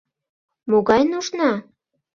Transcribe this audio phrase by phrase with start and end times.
[0.69, 1.51] Могай нужна?